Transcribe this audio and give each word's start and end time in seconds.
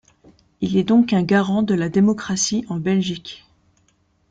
Il 0.61 0.77
est 0.77 0.83
donc 0.83 1.13
un 1.13 1.21
garant 1.21 1.61
de 1.61 1.75
la 1.75 1.87
démocratie 1.87 2.65
en 2.69 2.77
Belgique. 2.79 3.45